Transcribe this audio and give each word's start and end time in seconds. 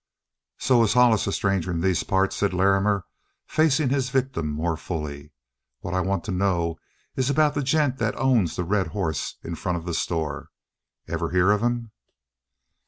"So's 0.57 0.93
Hollis 0.95 1.27
a 1.27 1.31
stranger 1.31 1.69
in 1.69 1.81
these 1.81 2.01
parts," 2.01 2.35
said 2.35 2.55
Larrimer, 2.55 3.05
facing 3.45 3.89
his 3.89 4.09
victim 4.09 4.49
more 4.49 4.75
fully. 4.75 5.31
"What 5.81 5.93
I 5.93 5.99
want 6.01 6.23
to 6.23 6.31
know 6.31 6.79
is 7.15 7.29
about 7.29 7.53
the 7.53 7.61
gent 7.61 7.99
that 7.99 8.15
owns 8.17 8.55
the 8.55 8.63
red 8.63 8.87
hoss 8.87 9.35
in 9.43 9.53
front 9.53 9.77
of 9.77 9.85
the 9.85 9.93
store. 9.93 10.49
Ever 11.07 11.29
hear 11.29 11.51
of 11.51 11.61
him?" 11.61 11.91